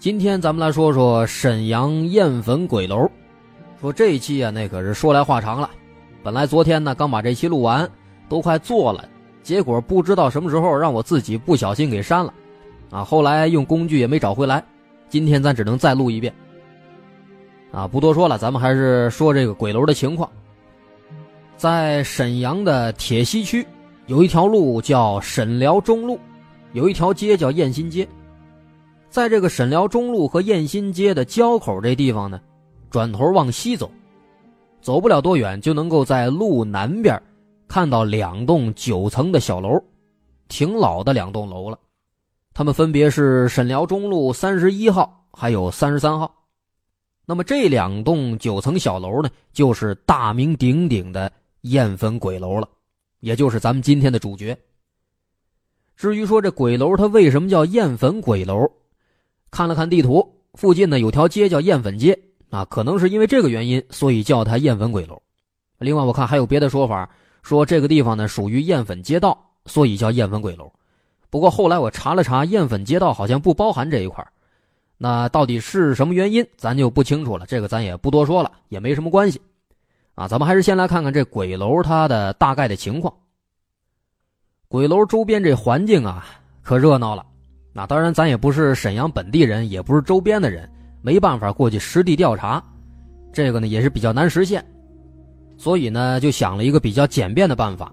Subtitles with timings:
[0.00, 3.06] 今天咱们来说说沈阳艳粉鬼楼。
[3.82, 5.68] 说这一期啊，那可是说来话长了。
[6.22, 7.86] 本来昨天呢刚把这期录完，
[8.26, 9.06] 都快做了，
[9.42, 12.32] 结果不知道什么时候让我自己不小心给删了，
[12.88, 14.64] 啊，后来用工具也没找回来。
[15.10, 16.32] 今天咱只能再录一遍。
[17.70, 20.30] 啊，不多说了，咱们还是说这个鬼楼的情况。
[21.58, 23.66] 在沈阳的铁西区，
[24.06, 26.18] 有一条路叫沈辽中路，
[26.72, 28.08] 有一条街叫燕新街。
[29.10, 32.40] 在这个沈辽中路和燕新街的交口这地方呢，
[32.90, 33.90] 转头往西走，
[34.80, 37.20] 走不了多远就能够在路南边
[37.66, 39.82] 看到两栋九层的小楼，
[40.46, 41.76] 挺老的两栋楼了。
[42.54, 46.32] 它们分别是沈辽中路三十一号还有三十三号。
[47.26, 51.30] 那么这两栋九层小楼呢，就是大名鼎鼎的
[51.62, 52.68] 燕坟鬼楼了，
[53.18, 54.56] 也就是咱们今天的主角。
[55.96, 58.70] 至于说这鬼楼它为什么叫燕坟鬼楼？
[59.50, 62.18] 看了看地图，附近呢有条街叫燕粉街
[62.50, 65.20] 啊，可能是因为这个原因，所以叫它燕粉鬼楼。
[65.78, 67.08] 另外，我看还有别的说法，
[67.42, 70.70] 说这个地方呢属于燕粉街道，所以叫燕粉鬼楼。
[71.30, 74.26] 不过后来我查了查，燕粉街道好像不包含这一块
[74.98, 77.46] 那到底是什么原因，咱就不清楚了。
[77.46, 79.40] 这个咱也不多说了，也没什么关系
[80.14, 80.28] 啊。
[80.28, 83.14] 咱们还是先来看看这鬼楼它的大概的情况。
[84.68, 86.26] 鬼楼周边这环境啊，
[86.62, 87.24] 可热闹了。
[87.72, 90.68] 那当然，咱也不是沈阳本地人，也不是周边的人，
[91.02, 92.62] 没办法过去实地调查，
[93.32, 94.64] 这个呢也是比较难实现，
[95.56, 97.92] 所以呢就想了一个比较简便的办法。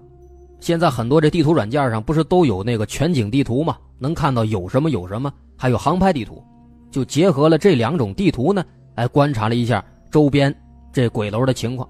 [0.58, 3.76] 现在很多这地图软件上不是都有那个全景地图吗？
[4.00, 6.42] 能看到有什么有什么，还有航拍地图，
[6.90, 8.64] 就结合了这两种地图呢，
[8.96, 10.52] 来观察了一下周边
[10.92, 11.88] 这鬼楼的情况。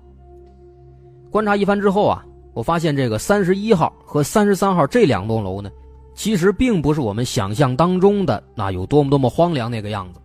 [1.30, 2.22] 观察一番之后啊，
[2.52, 5.70] 我发现这个三十一号和三十三号这两栋楼呢。
[6.18, 10.18] 其实并不是我们想象当中的那有多么多么荒凉那个样子。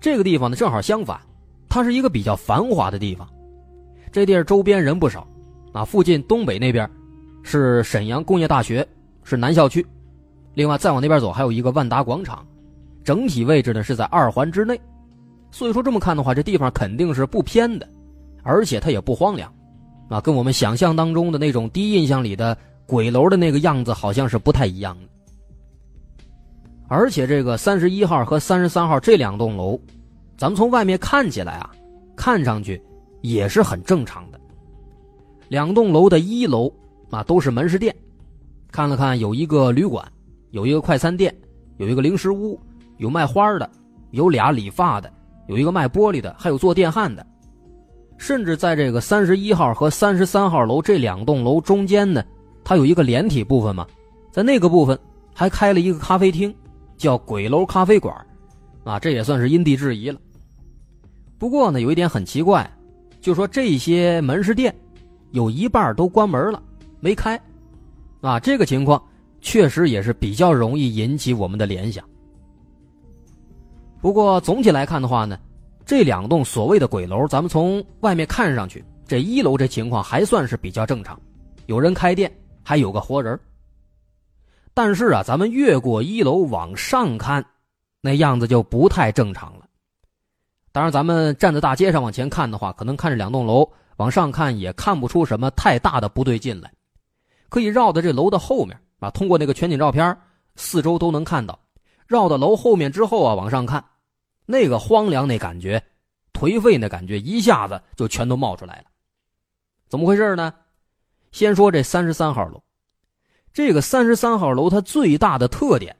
[0.00, 1.20] 这个地方呢，正好相反，
[1.68, 3.26] 它是一个比较繁华的地方。
[4.10, 5.24] 这地儿周边人不少，
[5.72, 6.90] 啊，附近东北那边
[7.44, 8.84] 是沈阳工业大学，
[9.22, 9.86] 是南校区。
[10.54, 12.44] 另外再往那边走，还有一个万达广场，
[13.04, 14.80] 整体位置呢是在二环之内。
[15.52, 17.88] 所以说这么看的话，这地方肯定是不偏的，
[18.42, 19.48] 而且它也不荒凉，
[20.08, 22.58] 啊，跟我们想象当中的那种第一印象里的。
[22.88, 25.08] 鬼楼的那个样子好像是不太一样的，
[26.88, 29.78] 而且这个三十一号和三十三号这两栋楼，
[30.38, 31.70] 咱们从外面看起来啊，
[32.16, 32.82] 看上去
[33.20, 34.40] 也是很正常的。
[35.48, 36.72] 两栋楼的一楼
[37.10, 37.94] 啊都是门市店，
[38.72, 40.02] 看了看有一个旅馆，
[40.52, 41.34] 有一个快餐店，
[41.76, 42.58] 有一个零食屋，
[42.96, 43.68] 有卖花的，
[44.12, 45.12] 有俩理发的，
[45.46, 47.26] 有一个卖玻璃的，还有做电焊的，
[48.16, 52.24] 甚至在这个三十一号和三十三号楼这两栋楼中间呢。
[52.68, 53.86] 它有一个连体部分嘛，
[54.30, 54.98] 在那个部分
[55.32, 56.54] 还开了一个咖啡厅，
[56.98, 58.14] 叫鬼楼咖啡馆，
[58.84, 60.20] 啊，这也算是因地制宜了。
[61.38, 62.70] 不过呢，有一点很奇怪，
[63.22, 64.74] 就说这些门市店
[65.30, 66.62] 有一半都关门了，
[67.00, 67.40] 没开，
[68.20, 69.02] 啊，这个情况
[69.40, 72.04] 确实也是比较容易引起我们的联想。
[73.98, 75.38] 不过总体来看的话呢，
[75.86, 81.18] 这两栋所谓的鬼楼，咱们从外面看上去，这一楼这情况还算是比较正常，
[81.64, 82.30] 有人开店。
[82.68, 83.40] 还有个活人，
[84.74, 87.42] 但是啊，咱们越过一楼往上看，
[88.02, 89.66] 那样子就不太正常了。
[90.70, 93.66] 当然，咱们站在大街上往前看的话，可能看着两栋楼
[93.96, 96.70] 往上看也看不出什么太大的不对劲来。
[97.48, 100.14] 可以绕到这楼的后面啊，通过那个全景照片，
[100.56, 101.58] 四周都能看到。
[102.06, 103.82] 绕到楼后面之后啊，往上看，
[104.44, 105.82] 那个荒凉那感觉、
[106.34, 108.84] 颓废那感觉一下子就全都冒出来了。
[109.88, 110.52] 怎么回事呢？
[111.38, 112.60] 先说这三十三号楼，
[113.52, 115.94] 这个三十三号楼它最大的特点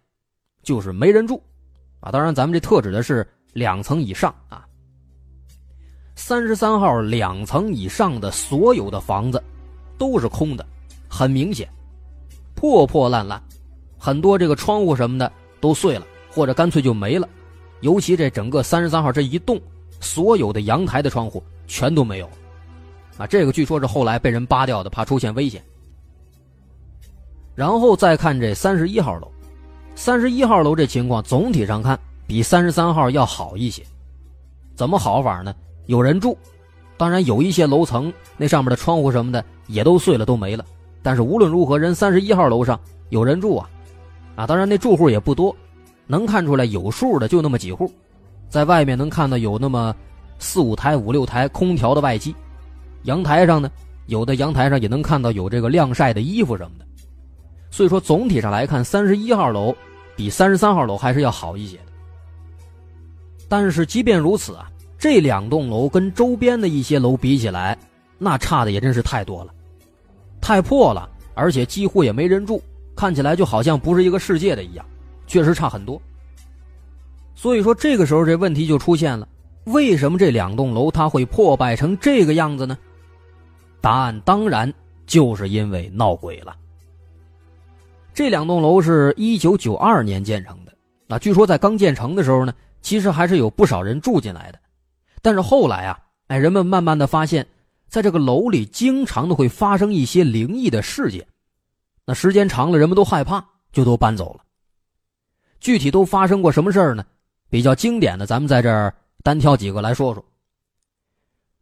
[0.65, 1.41] 就是没人住，
[2.01, 4.67] 啊，当然咱们这特指的是两层以上啊。
[6.17, 9.41] 三十三号两层以上的所有的房子
[9.97, 10.67] 都是空的，
[11.09, 11.69] 很明显，
[12.57, 13.41] 破破烂烂，
[13.97, 17.29] 很多这个窗户什么的都碎了，或者干脆就没了。
[17.81, 19.63] 尤其这整个三十三号这一栋，
[20.01, 22.29] 所有的阳台的窗户全都没有。
[23.19, 25.63] 啊，这个据说是后来被人扒掉的，怕出现危险。
[27.55, 29.29] 然后再看这三十一号楼，
[29.97, 33.83] 三十一号楼这情况总体上看比三十三号要好一些。
[34.77, 35.53] 怎么好法呢？
[35.87, 36.39] 有人住，
[36.97, 40.65] 当然有一些楼层那上面的窗户什么的也都碎了，都没了。
[41.03, 42.79] 但是无论如何，人三十一号楼上
[43.09, 43.69] 有人住啊，
[44.37, 45.55] 啊，当然那住户也不多，
[46.07, 47.91] 能看出来有数的就那么几户，
[48.49, 49.93] 在外面能看到有那么
[50.39, 52.33] 四五台、五六台空调的外机，
[53.03, 53.71] 阳台上呢，
[54.07, 56.85] 有的阳台上也能看到有这个晾晒的衣服什么的。
[57.71, 59.77] 所以说，总体上来看，三十一号楼
[60.17, 61.83] 比三十三号楼还是要好一些的。
[63.49, 67.77] 但是即便如此啊，这两栋楼跟周边的一些楼比起来，
[68.19, 69.53] 那差的也真是太多了，
[70.41, 72.63] 太破了，而且几乎也没人住，
[72.97, 74.85] 看起来就好像不是一个世界的一样，
[75.27, 76.01] 确实差很多。
[77.35, 79.29] 所以说，这个时候这问题就出现了：
[79.65, 82.77] 为什么这两栋楼它会破败成这个样子呢？
[83.81, 84.73] 答案当然
[85.07, 86.57] 就是因为闹鬼了。
[88.13, 90.73] 这两栋楼是一九九二年建成的，
[91.07, 92.53] 那据说在刚建成的时候呢，
[92.83, 94.59] 其实还是有不少人住进来的，
[95.23, 97.47] 但是后来啊，哎，人们慢慢的发现，
[97.89, 101.27] 在这个楼里经常的会发生一些灵异的事件，
[102.05, 104.41] 那时间长了，人们都害怕，就都搬走了。
[105.61, 107.05] 具体都发生过什么事儿呢？
[107.51, 108.93] 比较经典的，咱们在这儿
[109.23, 110.25] 单挑几个来说说。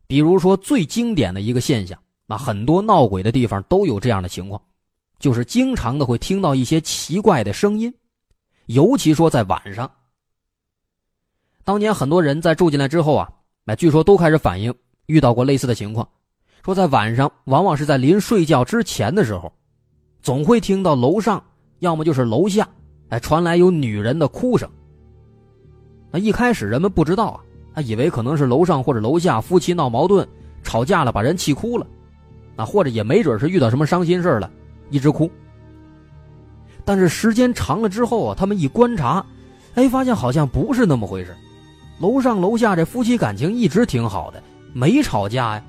[0.06, 4.60] 比如说最经典的一个现象，那很多闹鬼的地方都有这样的情况。
[5.18, 7.92] 就是经常的会听到一些奇怪的声音，
[8.66, 9.90] 尤其说在晚上。
[11.64, 13.28] 当年很多人在住进来之后啊，
[13.64, 14.74] 那据说都开始反映
[15.06, 16.06] 遇到过类似的情况，
[16.62, 19.50] 说在晚上，往往是在临睡觉之前的时候，
[20.20, 21.42] 总会听到楼上
[21.78, 22.68] 要么就是楼下，
[23.08, 24.70] 哎传来有女人的哭声。
[26.10, 27.40] 那一开始人们不知道啊，
[27.74, 30.28] 他以为可能是楼上或者楼下夫妻闹矛盾、
[30.62, 31.86] 吵架了，把人气哭了，
[32.56, 34.50] 啊或者也没准是遇到什么伤心事了。
[34.90, 35.30] 一直哭，
[36.84, 39.24] 但是时间长了之后啊，他们一观察，
[39.74, 41.34] 哎，发现好像不是那么回事。
[41.98, 44.42] 楼上楼下这夫妻感情一直挺好的，
[44.72, 45.64] 没吵架呀。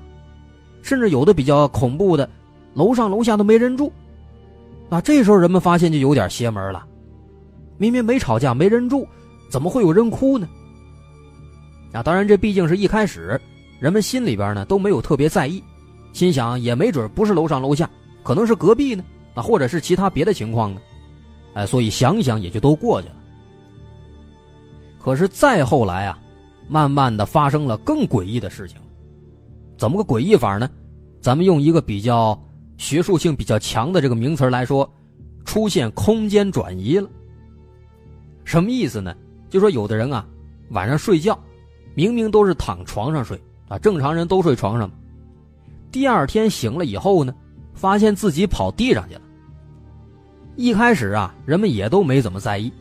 [0.82, 2.28] 甚至有的比较恐怖的，
[2.74, 3.92] 楼上楼下都没人住。
[4.88, 6.86] 啊，这时候人们发现就有点邪门了。
[7.76, 9.06] 明明没吵架，没人住，
[9.50, 10.48] 怎么会有人哭呢？
[11.92, 13.40] 啊，当然这毕竟是一开始，
[13.80, 15.62] 人们心里边呢都没有特别在意，
[16.18, 17.88] 心想也没准不是楼上楼下。
[18.24, 19.04] 可能是隔壁呢，
[19.34, 20.80] 啊，或者是其他别的情况呢，
[21.54, 23.14] 哎，所以想想也就都过去了。
[24.98, 26.18] 可是再后来啊，
[26.68, 28.76] 慢慢的发生了更诡异的事情，
[29.76, 30.68] 怎么个诡异法呢？
[31.20, 32.36] 咱们用一个比较
[32.78, 34.92] 学术性比较强的这个名词来说，
[35.44, 37.08] 出现空间转移了。
[38.44, 39.14] 什么意思呢？
[39.48, 40.26] 就说有的人啊，
[40.70, 41.38] 晚上睡觉，
[41.94, 44.90] 明明都是躺床上睡啊，正常人都睡床上，
[45.90, 47.34] 第二天醒了以后呢？
[47.74, 49.20] 发现自己跑地上去了。
[50.56, 52.72] 一开始啊，人们也都没怎么在意，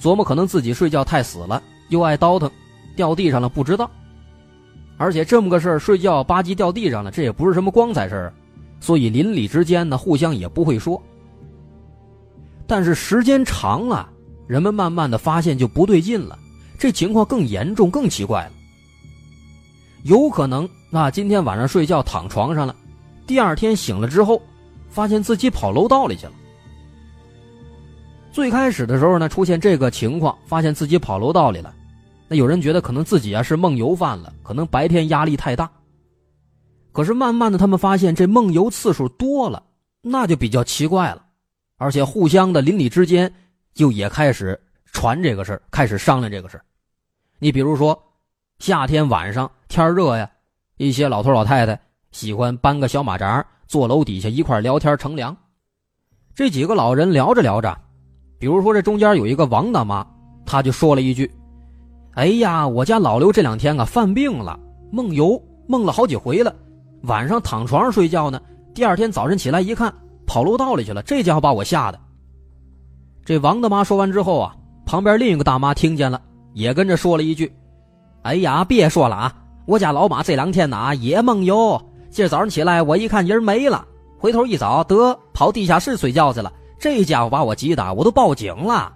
[0.00, 2.50] 琢磨可能自己睡觉太死了，又爱倒腾，
[2.96, 3.90] 掉地上了不知道。
[4.96, 8.34] 而且这么个事儿，睡觉吧唧掉地上了，这也不是什么光彩事儿，
[8.80, 11.00] 所以邻里之间呢，互相也不会说。
[12.66, 14.08] 但是时间长了，
[14.46, 16.38] 人们慢慢的发现就不对劲了，
[16.78, 18.52] 这情况更严重、更奇怪了。
[20.08, 22.74] 有可能那今天晚上睡觉躺床上了。
[23.26, 24.40] 第二天醒了之后，
[24.88, 26.32] 发现自己跑楼道里去了。
[28.32, 31.74] 最开始的时候呢，出现这个情况，发现自己跑楼道里了。
[32.26, 35.70] 那有人觉得可能自己啊是梦游犯了，可能白天压力太大。
[36.90, 39.62] 可是慢慢的，他们发现这梦游次数多了，
[40.00, 41.22] 那就比较奇怪了。
[41.76, 43.30] 而且互相的邻里之间
[43.74, 46.58] 就也开始传这个事开始商量这个事
[47.38, 48.02] 你比如说，
[48.58, 50.28] 夏天晚上天热呀，
[50.78, 51.78] 一些老头老太太。
[52.10, 55.36] 喜欢搬个小马扎，坐楼底下一块聊天乘凉。
[56.34, 57.78] 这几个老人聊着聊着，
[58.38, 60.04] 比如说这中间有一个王大妈，
[60.44, 61.30] 她就说了一句
[62.14, 64.58] ：“哎呀，我家老刘这两天啊犯病了，
[64.90, 66.54] 梦游梦了好几回了，
[67.02, 68.40] 晚上躺床上睡觉呢，
[68.74, 69.92] 第二天早晨起来一看，
[70.26, 71.00] 跑楼道里去了。
[71.02, 72.00] 这家伙把我吓的。”
[73.24, 76.20] 这王大妈说完之后啊，旁边另一个大妈听见了，
[76.54, 77.52] 也跟着说了一句
[78.28, 81.80] ：“哎呀，别说了啊，我家老马这两天呐也梦游。”
[82.12, 83.86] 今儿早上起来，我一看人没了，
[84.18, 86.52] 回头一找，得跑地下室睡觉去了。
[86.78, 88.92] 这家伙把我急的，我都报警了。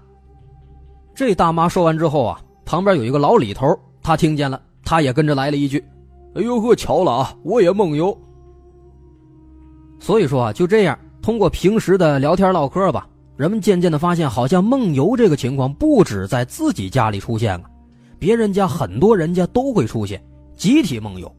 [1.15, 5.83] 这大妈说完之后啊，旁边有一个老李头，他听见了，他也跟着来了一句
[6.37, 8.15] ：“哎呦呵，巧了啊，我也梦游。”
[9.99, 17.63] 所以说啊，就这样，通过平时的聊天唠嗑吧，人们渐渐的发现，好像梦游这个情况不止在自己家里出现啊，
[18.23, 20.23] 别人家很多人家都会出现
[20.55, 21.31] 集体梦游。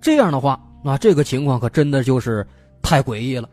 [0.00, 0.60] 这样的话。
[0.86, 2.46] 那这个情况可真的就是
[2.82, 3.48] 太诡异了。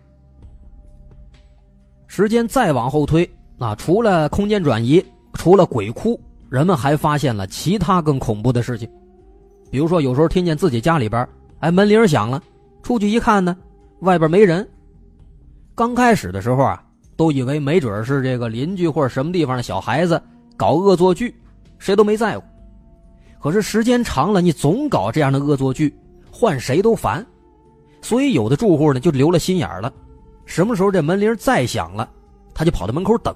[2.07, 6.19] 时间再往后推，那除了空间转移，除了鬼哭，
[6.49, 8.85] 人们还发现了其他更恐怖的事情。
[9.71, 11.25] 比如说有时候听见自己家里边，
[11.59, 12.43] 哎，门铃响了，
[12.83, 13.55] 出去一看呢，
[14.01, 14.67] 外边没人。
[15.73, 16.83] 刚开始的时候啊，
[17.15, 20.21] 都以为没准是这个邻居或者什么地方的小孩子
[20.57, 21.33] 搞恶作剧，
[21.81, 22.45] 谁都没在乎。
[23.39, 25.93] 可是时间长了，你总搞这样的恶作剧，
[26.31, 27.25] 换谁都烦。
[28.03, 29.91] 所以有的住户呢就留了心眼了，
[30.45, 32.07] 什么时候这门铃再响了，
[32.53, 33.35] 他就跑到门口等。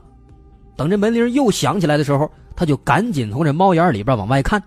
[0.75, 4.61] 等这门铃又响起来的时候，他就赶紧从这猫眼里边往外看，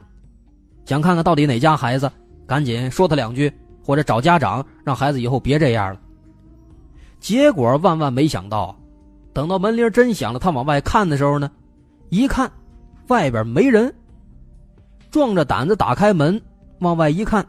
[0.85, 2.11] 想看看到底哪家孩子，
[2.47, 3.53] 赶紧说他两句，
[3.85, 6.01] 或者找家长让孩子以后别这样了。
[7.21, 8.77] 结果万万没想到，
[9.33, 11.51] 等到门铃真响了，他往外看的时候呢，
[12.09, 12.51] 一看，
[13.09, 13.93] 外边没人。
[15.11, 16.41] 壮着胆子打开门，
[16.81, 17.47] 往外一看，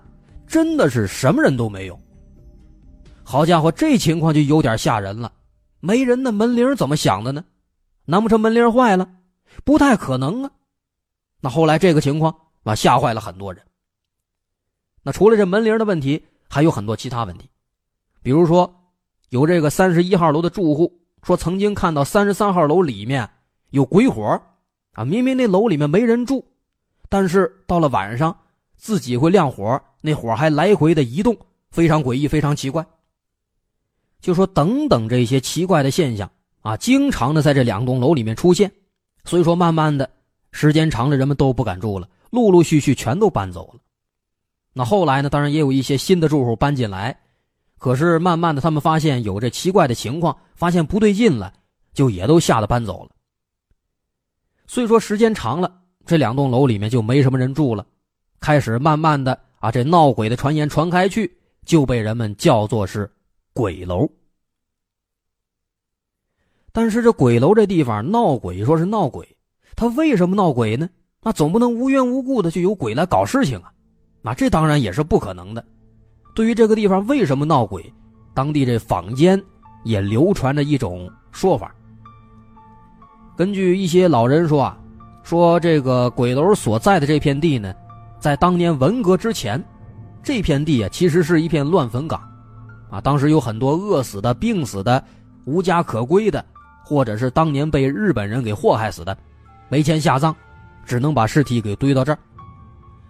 [0.47, 1.99] 真的是什么人都没有。
[3.23, 5.31] 好家伙，这情况就有点吓人了，
[5.79, 7.43] 没人的门铃怎么响的呢？
[8.05, 9.07] 难不成门铃坏了？
[9.63, 10.51] 不太可能啊！
[11.41, 13.61] 那后来这个情况啊，吓坏了很多人。
[15.03, 17.49] 那除了这门铃的问题，还有很多其他问题，
[18.23, 18.73] 比如说，
[19.29, 20.91] 有这个三十一号楼的住户
[21.23, 23.29] 说，曾经看到三十三号楼里面
[23.71, 24.41] 有鬼火，
[24.93, 26.45] 啊，明明那楼里面没人住，
[27.09, 28.37] 但是到了晚上
[28.75, 31.37] 自己会亮火，那火还来回的移动，
[31.71, 32.85] 非常诡异，非常奇怪。
[34.19, 36.29] 就说等等这些奇怪的现象。
[36.61, 38.69] 啊，经常的在这两栋楼里面出现，
[39.23, 40.09] 所以说慢慢的
[40.51, 43.79] 时间长了，人们都不敢住了，陆陆续续全都搬走了。
[44.73, 47.17] 那后来呢，当然也有一些新的住户搬进来，
[47.77, 51.53] 可是慢慢的他们发现有这奇怪的情况，发现不对劲了，
[51.93, 53.11] 就也都吓得搬走了。
[54.69, 57.83] 所以说时间长了，这两栋楼里面就没什么人住了，
[58.39, 61.35] 开始慢慢的啊，这闹鬼的传言传开去，
[61.65, 63.11] 就被人们叫做是
[63.51, 64.07] 鬼楼。
[66.71, 69.27] 但是这鬼楼这地方闹鬼，说是闹鬼，
[69.75, 70.87] 他为什么闹鬼呢？
[71.23, 73.73] 那总不能无缘无故的就有鬼来搞事情啊，
[74.21, 75.65] 那这当然也是不可能的。
[76.35, 77.91] 对于这个地方为什么闹鬼，
[78.35, 79.43] 当地这坊间
[79.83, 81.75] 也流传着一种说法。
[83.39, 84.77] 根据一些老人说啊，
[85.23, 87.73] 说这个鬼楼所在的这片地呢，
[88.19, 89.63] 在当年文革之前，
[90.21, 92.21] 这片地啊其实是一片乱坟岗，
[92.89, 95.01] 啊，当时有很多饿死的、病死的、
[95.45, 96.45] 无家可归的。
[96.83, 99.17] 或者是当年被日本人给祸害死的，
[99.69, 100.35] 没钱下葬，
[100.83, 102.19] 只能把尸体给堆到这儿，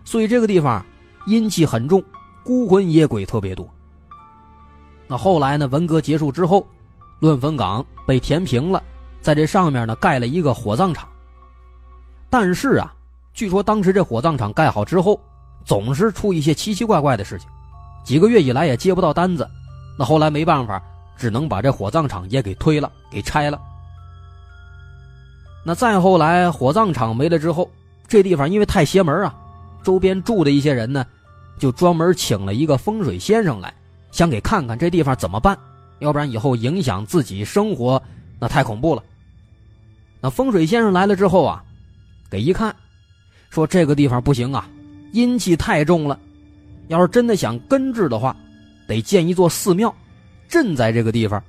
[0.04, 0.86] 所以这个地方
[1.26, 2.04] 阴气很重，
[2.44, 3.68] 孤魂野鬼特别多。
[5.08, 5.68] 那后来呢？
[5.70, 6.68] 文革结束之后，
[7.20, 8.84] 乱坟岗被填平了，
[9.22, 11.08] 在这上面呢盖了一个火葬场。
[12.30, 12.94] 但是啊，
[13.34, 15.20] 据说当时这火葬场盖好之后，
[15.66, 17.48] 总是出一些奇奇怪怪的事情，
[18.04, 19.48] 几个月以来也接不到单子。
[19.98, 20.82] 那后来没办法，
[21.18, 23.60] 只能把这火葬场也给推了，给拆了。
[25.66, 27.70] 那再后来，火葬场没了之后，
[28.08, 29.36] 这地方因为太邪门啊，
[29.84, 31.06] 周边住的一些人呢，
[31.58, 33.74] 就专门请了一个风水先生来，
[34.12, 35.58] 想给看看这地方怎么办，
[36.00, 38.02] 要不然以后影响自己生活，
[38.40, 39.04] 那太恐怖了。
[40.22, 41.64] 那风水先生来了之后啊，
[42.30, 42.76] 给一看，
[43.50, 44.70] 说这个地方不行啊，
[45.12, 46.20] 阴气太重了，
[46.88, 48.36] 要是真的想根治的话，
[48.88, 49.94] 得建一座寺庙，
[50.48, 51.42] 镇在这个地方，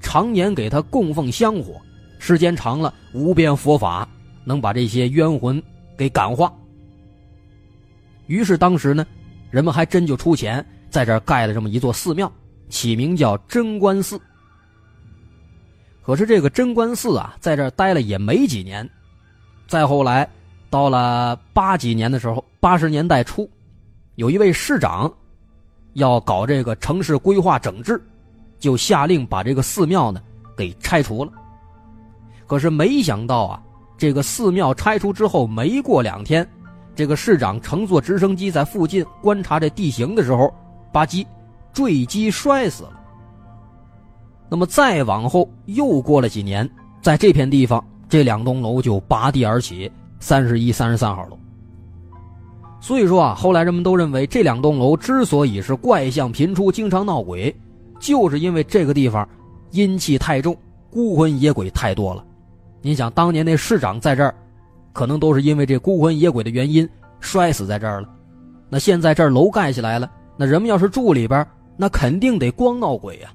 [0.00, 1.80] 常年给他供奉香火。
[2.18, 4.06] 时间长了，无边佛法
[4.44, 5.62] 能把这些冤魂
[5.96, 6.52] 给感化。
[8.26, 9.06] 于是当时呢，
[9.50, 12.30] 人们还真就出钱在这儿盖了这么一座寺庙，
[12.68, 14.20] 起名叫贞观寺。
[16.10, 18.90] 可是这个贞观寺啊，在这儿待了也没几年。
[19.68, 20.28] 再后来，
[20.68, 23.48] 到了八几年的时候，八十年代初，
[24.16, 25.08] 有一位市长
[25.92, 28.02] 要搞这个城市规划整治，
[28.58, 30.20] 就下令把这个寺庙呢
[30.56, 31.30] 给拆除了。
[32.44, 33.62] 可是没想到啊，
[33.96, 36.44] 这个寺庙拆除之后，没过两天，
[36.92, 40.52] 这个市长乘坐直升机在附近观察这地形的时候，
[40.90, 41.24] 吧唧，
[41.72, 42.99] 坠机摔死了。
[44.50, 46.68] 那么再往后又过了几年，
[47.00, 51.38] 在这片地方，这两栋楼就拔地而起，三十一、三十三号楼。
[52.80, 57.54] 所以说啊，后来人们都认为这两栋楼之所以是怪象频出、经常闹鬼，
[58.00, 59.26] 就是因为这个地方
[59.70, 60.56] 阴气太重，
[60.90, 62.24] 孤魂野鬼太多了。
[62.82, 64.34] 你想当年那市长在这儿，
[64.92, 66.88] 可能都是因为这孤魂野鬼的原因
[67.20, 68.08] 摔死在这儿了。
[68.68, 73.30] 那现在这儿楼盖起来了，那人们要是住里边，那肯定得光闹鬼呀。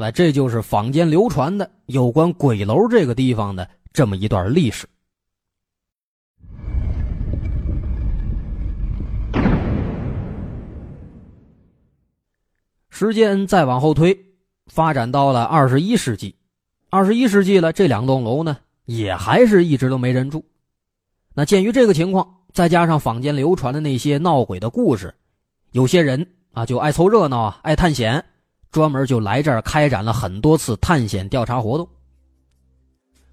[0.00, 4.86] 那这就是坊间流传的有关鬼楼这个地方的这么一段历史。
[12.88, 14.16] 时间再往后推，
[14.66, 16.36] 发展到了二十一世纪。
[16.90, 20.44] 二十一世纪了，这两栋楼呢，也还是一直都没人住。
[21.34, 25.14] 那鉴于这个情况，再加上坊间流传的那些闹鬼的故事，
[25.72, 28.24] 有些人啊就爱凑热闹啊，爱探险，
[28.70, 31.88] 专门就来这儿开展了很多次探险调查活动。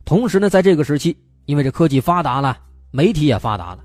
[0.05, 2.57] 同时呢，在这个时期，因为这科技发达了，
[2.91, 3.83] 媒体也发达了，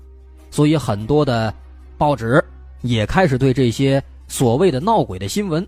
[0.49, 1.53] 所以很多的
[1.97, 2.43] 报纸
[2.81, 5.67] 也开始对这些所谓的闹鬼的新闻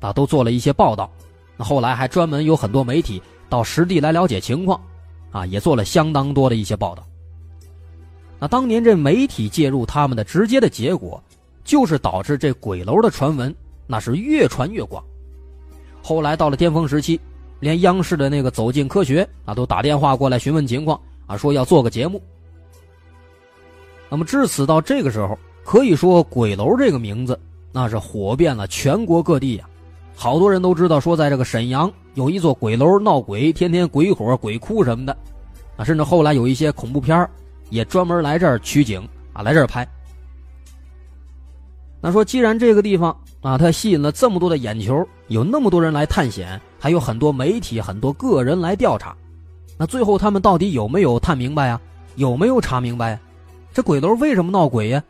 [0.00, 1.10] 啊都做了一些报道。
[1.56, 4.80] 那后来还专门有很多媒体到实地来了解情况，
[5.30, 7.06] 啊，也做了相当多的一些报道。
[8.38, 11.22] 那当年这媒体介入他们的直接的结果，
[11.62, 13.54] 就是导致这鬼楼的传闻
[13.86, 15.04] 那是越传越广。
[16.02, 17.20] 后来到了巅峰时期，
[17.60, 22.20] 连央视的那个《走进科学》啊都打电话过来询问情况啊，说要做个节目。
[24.08, 27.38] 那么至此到这个时候，可以说“鬼楼”这个名字
[27.70, 29.68] 那是火遍了全国各地呀。
[30.16, 35.16] 好多人都知道说，在这个沈阳有一座鬼楼闹鬼，天天鬼火、鬼哭什么的，
[35.76, 37.28] 啊，甚至后来有一些恐怖片
[37.68, 39.86] 也专门来这儿取景啊，来这儿拍。
[42.00, 49.16] 那说，既然这个地方啊，它吸引了这么多的眼球，有那么多人来探险，还有很多媒体、很多个人来调查，
[49.78, 51.80] 那最后他们到底有没有探明白呀？
[52.16, 53.20] 有没有查明白呀？
[53.72, 55.02] 这鬼楼为什么闹鬼呀？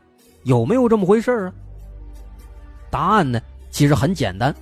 [0.45, 1.53] 有没有这么回事啊？
[2.89, 4.55] 答案呢，其实很简单，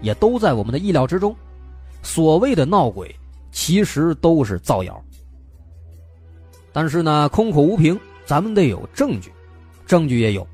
[0.00, 1.34] 也都在我们的意料之中。
[2.02, 3.12] 所谓的闹鬼，
[3.50, 5.02] 其实都是造谣。
[6.72, 9.32] 但是呢，空口无凭，咱们得有证据，
[9.84, 10.46] 证据也有。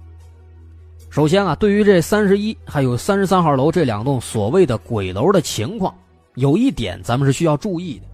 [1.12, 5.94] 首先啊，对于这三十一还有三十三号楼这两栋所谓的鬼楼的情况，
[6.36, 8.06] 有一点咱们是需要注意的，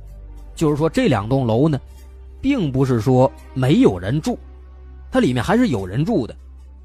[0.56, 1.80] 就是说这两栋楼呢，
[2.40, 4.36] 并不是说没有人住，
[5.12, 6.34] 它里面还是有人住的。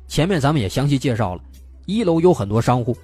[0.08, 1.42] 前面咱们也详细介绍了，
[1.88, 2.96] 一楼有很多商户，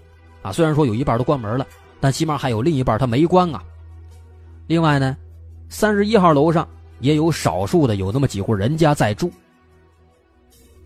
[0.44, 1.66] 啊，虽然说有一半都关门了，
[2.00, 3.64] 但起码还有另一半它没关啊。
[4.68, 5.18] 另外呢，
[5.68, 6.68] 三十一号楼上。
[7.02, 9.32] 也有少数的有那么几户人家在住，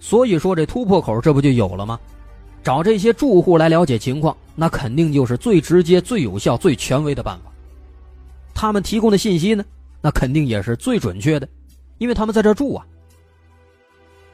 [0.04, 1.98] 所以说这突破口这不就有了吗？
[2.62, 7.50] 找这些住户来了解情况，那肯定就是最直接、最有效、最权威的办法。
[8.54, 9.64] 他们提供的信息呢，
[10.02, 11.48] 那肯定也是最准确的，
[12.00, 12.86] 因为他们在这住啊。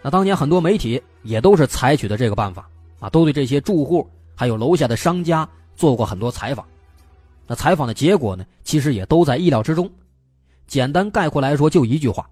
[0.01, 2.67] 那当年很多媒体也都是采取的这个办法
[2.99, 6.65] 啊，都对这些住户还有楼下的商家做过很多采访。
[7.45, 9.87] 那采访的结果呢，其实也都在意料之中。
[10.65, 12.27] 简单概括来说，就一句话：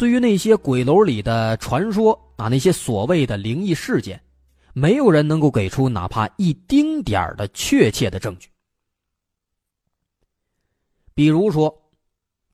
[0.00, 4.18] 对于那些鬼楼里的传说啊，那些所谓的灵异事件，
[4.72, 8.48] 没有人能够给出哪怕一丁点儿的确切的证据。
[11.12, 11.70] 比如说，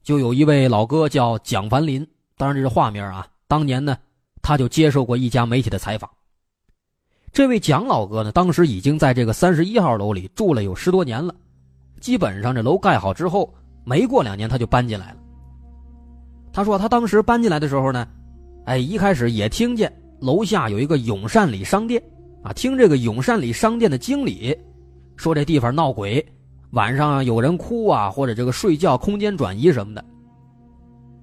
[0.03, 2.05] 就有一位老哥叫蒋凡林，
[2.37, 3.25] 当然这是化名啊。
[3.47, 3.97] 当年呢，
[4.43, 6.11] 他就接受过一家媒体的采访。
[7.33, 11.33] 这位蒋老哥呢，当时已经在这个三十一号楼里住了有十多年了，
[12.01, 13.55] 基本上这楼盖好之后。
[13.85, 15.19] 没过两年，他就搬进来了。
[16.57, 18.09] 他说，他当时搬进来的时候呢，
[18.65, 22.03] 哎，一开始也听见楼下有一个永善里商店，
[22.43, 24.57] 啊，听这个永善里商店的经理
[25.17, 26.25] 说这地方闹鬼，
[26.71, 30.03] 晚上有人哭啊，或者这个睡觉空间转移什么的。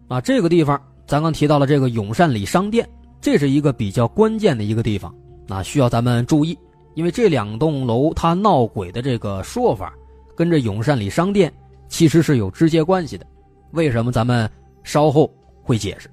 [0.07, 2.87] 啊，这个地方咱刚提到了这个永善里商店，
[3.19, 5.11] 这是一个比较关键的一个地方，
[5.47, 6.55] 啊，需要咱们注意，
[6.93, 9.91] 因为这两栋楼它闹鬼的这个说法，
[10.35, 11.51] 跟这永善里商店。
[11.89, 13.25] 其实是有直接关系的，
[13.71, 14.47] 为什么咱们
[14.83, 16.09] 稍后会解释？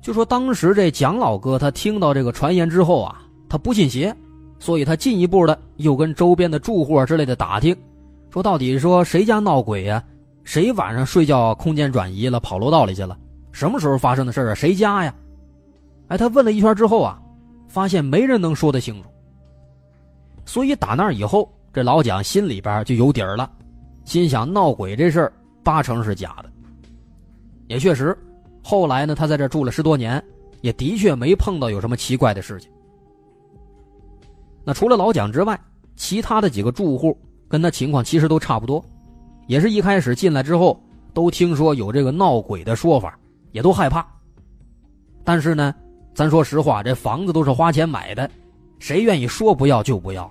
[0.00, 4.16] 就说当时这蒋老哥他听到这个传言之后啊，他不信邪，
[4.58, 7.76] 所以他进一步的又跟周边的住户之类的打听，
[8.30, 10.02] 说到底说谁家闹鬼呀？
[10.42, 13.16] 谁晚上睡觉空间转移了，跑楼道里去了？
[13.52, 14.54] 什么时候发生的事啊？
[14.54, 15.14] 谁家呀？
[16.08, 17.20] 哎，他问了一圈之后啊，
[17.68, 19.08] 发现没人能说得清楚，
[20.46, 23.48] 所以打那以后，这老蒋心里边就有底儿了。
[24.04, 26.50] 心想闹鬼这事儿八成是假的，
[27.70, 28.18] 也确实，
[28.64, 30.20] 后来呢，他在这住了十多年，
[30.60, 32.68] 也的确没碰到有什么奇怪的事情。
[34.64, 35.56] 那除了老蒋之外，
[35.94, 38.84] 其他的几个住户跟他情况其实都差不多，
[39.46, 40.82] 也是一开始进来之后
[41.14, 43.16] 都听说有这个闹鬼的说法，
[43.52, 44.04] 也都害怕。
[45.22, 45.72] 但是呢，
[46.12, 48.28] 咱说实话，这房子都是花钱买的，
[48.80, 50.28] 谁愿意说不要就不要？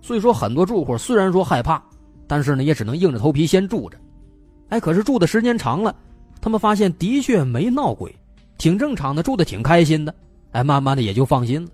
[0.00, 1.82] 所以说，很多住户虽然说害怕。
[2.28, 3.98] 但是呢，也只能硬着头皮先住着，
[4.68, 5.92] 哎，可是住的时间长了，
[6.40, 8.14] 他们发现的确没闹鬼，
[8.56, 10.14] 挺正常的，住的挺开心的，
[10.52, 11.70] 哎，慢慢的也就放心了。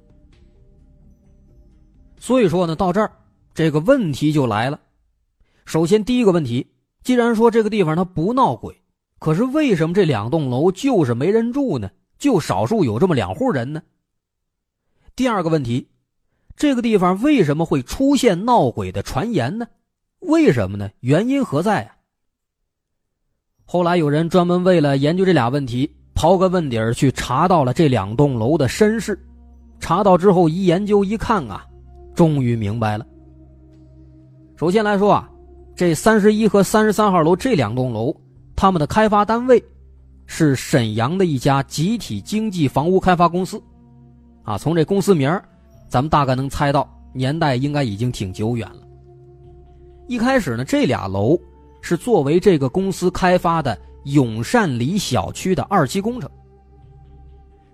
[2.18, 3.12] 所以说呢，到这儿
[3.54, 4.80] 这个问题就来了。
[5.64, 6.66] 首先第一个问题，
[7.04, 8.74] 既然说这个地方它不闹鬼，
[9.18, 11.90] 可是为什么这两栋楼就是没人住呢？
[12.18, 13.82] 就少数有这么两户人呢？
[15.14, 15.88] 第二个问题，
[16.56, 19.66] 这个地方为什么会出现闹鬼的传言呢？
[20.20, 20.90] 为什么呢？
[21.00, 21.95] 原因何在啊？
[23.68, 29.18] 后来有人专门为了研究这俩问题刨个问底儿去查到了这两栋楼的身世。
[29.80, 31.66] 查到之后一研究一看啊，
[32.14, 33.04] 终于明白了。
[34.56, 35.28] 首先来说啊，
[35.74, 38.14] 这三十一和三十三号楼这两栋楼，
[38.54, 39.62] 他们的开发单位
[40.26, 43.60] 是沈阳的一家集体经济房屋开发公司。
[44.44, 45.28] 啊，从这公司名
[45.88, 48.80] 咱们大概能猜到年代应该已经挺久远了。
[50.06, 51.36] 一开始呢，这俩楼
[51.86, 56.28] 是作为这个公司开发的永善里小区的二期工程。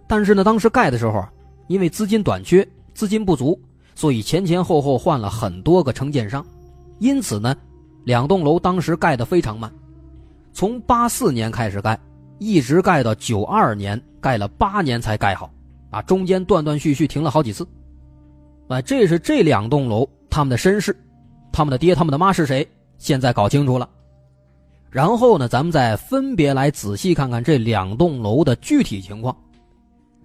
[0.07, 1.33] 但是呢，当时盖的时候啊，
[1.67, 3.59] 因为资金短缺、资金不足，
[3.95, 6.45] 所以前前后后换了很多个承建商，
[6.99, 7.57] 因此呢，
[8.05, 9.73] 两栋楼当时盖的非常慢，
[10.53, 11.99] 从八四年开始盖，
[12.39, 15.51] 一直盖到九二年，盖了八年才盖好。
[15.89, 17.67] 啊，中间断断续续停了好几次，
[18.69, 20.95] 啊，这是这两栋楼他们的身世，
[21.51, 22.67] 他们的爹他们的妈是谁？
[22.99, 23.89] 现在搞清楚了，
[24.93, 29.35] 然后呢，咱们再分别来仔细看看这两栋楼的具体情况。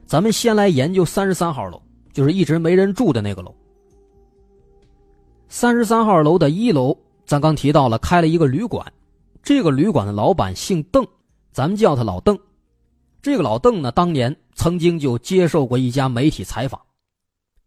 [0.06, 3.56] 咱们先来研究三十三号楼，就是一直没人住的那个楼。
[5.48, 8.86] 三十三号楼的一楼，咱刚提到了开了一个旅馆，
[9.42, 11.08] 这个旅馆的老板姓邓，
[11.54, 12.38] 咱们叫他老邓。
[13.22, 14.36] 这个老邓呢，当年。
[14.60, 16.82] 曾经就接受过一家媒体采访，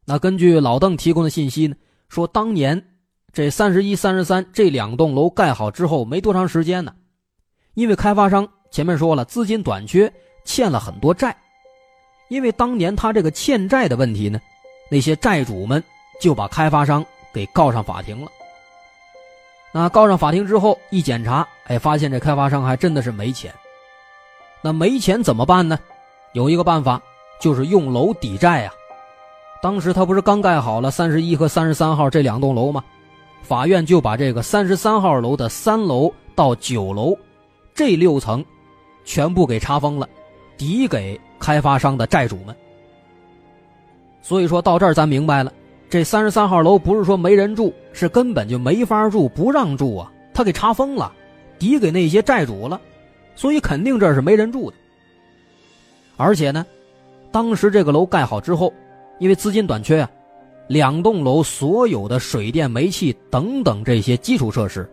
[0.05, 1.77] 那根据老邓提供的信息呢，
[2.09, 2.85] 说当年
[3.33, 6.93] 这三十一、三十三这两栋楼盖好之后没多长时间呢，
[7.75, 10.13] 因为开发商前面说了资金短缺，
[10.45, 11.37] 欠了很多债，
[12.29, 14.41] 因为当年他这个欠债的问题呢，
[14.91, 15.83] 那些债主们
[16.21, 18.29] 就把开发商给告上法庭了。
[19.73, 23.55] 那告上法庭之后一检查，哎，发现这开发商还真的是没钱。
[24.61, 25.79] 那没钱怎么办呢？
[26.33, 27.01] 有一个办法，
[27.41, 28.73] 就是用楼抵债呀。
[29.63, 32.83] 当时他不是刚盖好了三十一和三十三号这两栋楼吗？
[33.43, 37.17] 法院就把这个三十三号楼的三楼到九楼
[37.75, 38.45] 这六层
[39.05, 40.09] 全部给查封了，
[40.57, 42.55] 抵给开发商的债主们。
[44.23, 45.53] 所以说到这儿，咱明白了，
[45.89, 51.13] 这三十三号楼不是说没人住，是根本就没法住，不让住啊，他给查封了，
[51.59, 52.81] 抵给那些债主了，
[53.35, 54.77] 所以肯定这是没人住的。
[56.17, 56.65] 而且呢，
[57.33, 58.73] 当时这个楼盖好之后，
[59.19, 60.11] 因为资金短缺啊，
[60.71, 64.89] 两栋楼所有的水电煤气等等这些基础设施，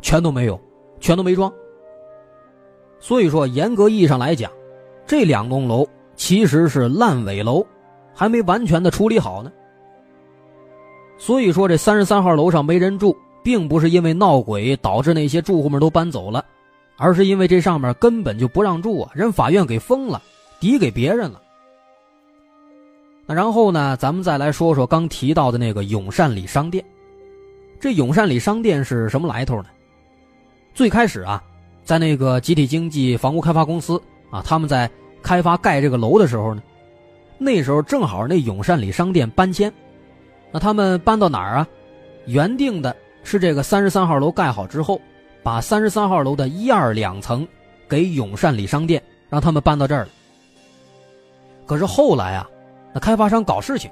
[0.00, 0.56] 全都没有，
[1.00, 1.52] 全都没装。
[3.00, 4.48] 所以说，严格意义上来讲，
[5.04, 5.84] 这两栋楼
[6.14, 7.66] 其实是烂尾楼，
[8.14, 9.50] 还没完全的处理好呢。
[11.18, 16.44] 所以说，这三十三号楼上没人住，并不是因为闹鬼导致那些住户们都搬走了，
[16.96, 20.22] 而是因为这上面根本就不让住啊，人法院给封了。
[20.60, 21.42] 抵给别人了。
[23.26, 23.96] 那然后呢？
[23.96, 26.84] 咱们再来说说刚提到的那个永善里商店。
[27.80, 29.66] 这永善里商店是什么来头呢？
[30.72, 31.42] 最开始啊，
[31.84, 34.88] 在那个集体经济房屋开发公司啊，他们在
[35.22, 36.62] 开发盖这个楼的时候呢，
[37.36, 39.72] 那时候正好那永善里商店搬迁，
[40.52, 41.68] 那他们搬到哪儿啊？
[42.26, 45.00] 原定的是这个三十三号楼盖好之后，
[45.42, 47.46] 把三十三号楼的一二两层
[47.88, 50.08] 给永善里商店，让他们搬到这儿了。
[51.66, 52.48] 可是后来啊，
[52.96, 53.90] 那开发商搞事情，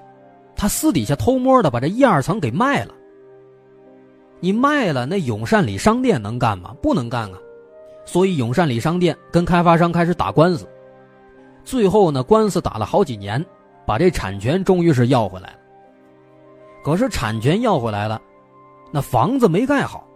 [0.56, 2.94] 他私底下偷摸的把这一二层给卖了。
[4.40, 6.74] 你卖了，那永善里商店能干吗？
[6.80, 7.38] 不能干啊！
[8.06, 10.66] 所以永善里商店跟开发商开始打官司，
[11.66, 13.44] 最后呢，官司打了好几年，
[13.84, 15.58] 把这产权终于是要回来了。
[16.82, 18.18] 可是产权要回来了，
[18.90, 20.08] 那房子没盖好，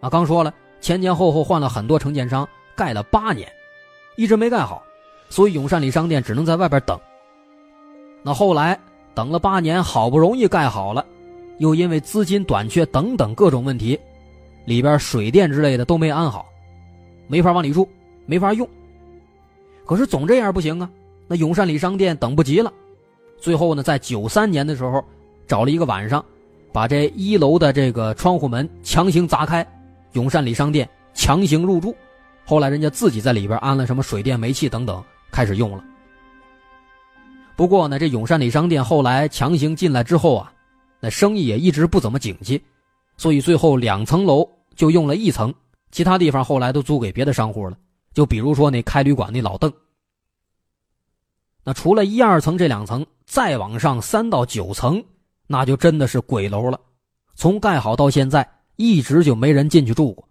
[0.00, 3.50] 啊，刚说了，前前后后换了很多承建商，盖了八年，
[4.16, 4.80] 一直没盖好。
[5.28, 6.96] 所以永善里商店只能在外边等。
[8.22, 8.78] 那后来
[9.14, 11.04] 等了八年，好不容易盖好了，
[11.58, 13.98] 又因为资金短缺等等各种问题，
[14.66, 16.46] 里边水电之类的都没安好，
[17.26, 17.88] 没法往里住，
[18.26, 18.68] 没法用。
[19.86, 20.90] 可是总这样不行啊！
[21.26, 22.72] 那永善里商店等不及了，
[23.38, 25.02] 最后呢，在九三年的时候，
[25.46, 26.22] 找了一个晚上，
[26.72, 29.66] 把这一楼的这个窗户门强行砸开，
[30.12, 31.94] 永善里商店强行入住。
[32.44, 35.02] 后来人家自己在里边安了什么水电煤气等等。
[35.30, 35.84] 开始用了。
[37.58, 40.52] 不过呢，这永善里商店后来强行进来之后啊，
[41.00, 42.62] 那生意也一直不怎么景气，
[43.16, 45.52] 所以最后两层楼就用了一层，
[45.90, 47.76] 其他地方后来都租给别的商户了。
[48.14, 49.72] 就比如说那开旅馆那老邓。
[51.64, 55.02] 那除了一二层这两层，再往上三到九层，
[55.48, 56.78] 那就真的是鬼楼了。
[57.34, 60.28] 从盖好到现在，一直就没人进去住过。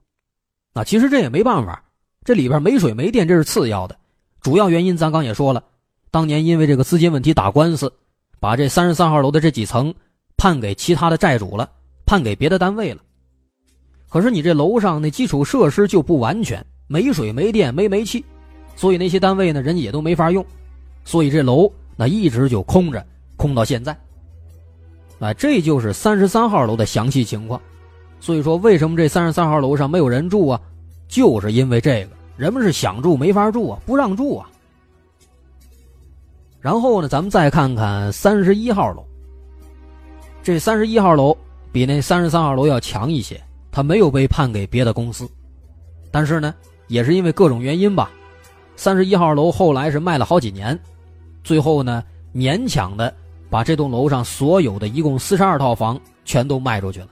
[0.74, 1.84] 那其实这也没办法，
[2.24, 4.00] 这里边没水没电，这是次要的。
[4.40, 5.62] 主要原因咱刚也说了，
[6.10, 7.92] 当年因为这个资金问题打官司，
[8.40, 9.94] 把这三十三号楼的这几层
[10.38, 11.70] 判给其他的债主了，
[12.06, 13.02] 判给别的单位了。
[14.10, 18.24] 可是你这楼上那基础设施就不完全，没水没电没煤气，
[18.76, 20.46] 所以那些单位呢，人家也都没法用，
[21.04, 23.96] 所以这楼那一直就空着，空到现在。
[25.20, 27.62] 啊，这就是三十三号楼的详细情况。
[28.20, 30.62] 所以说，为什么这三十三号楼上没有人住啊？
[31.08, 34.50] 就是因为这个，人们是想住没法住啊，不让住啊。
[36.60, 39.06] 然后呢，咱们再看看三十一号楼。
[40.44, 41.38] 这三十一号楼
[41.72, 43.42] 比那三十三号楼要强一些，
[43.72, 45.30] 它没有被判给别的公司，
[46.10, 46.56] 但是呢，
[46.88, 48.10] 也是因为各种原因吧。
[48.76, 50.78] 三十一号楼后来是卖了好几年，
[51.44, 53.14] 最后呢，勉强的
[53.50, 57.08] 把这栋楼上所有的一共四十二套房全都卖出去了。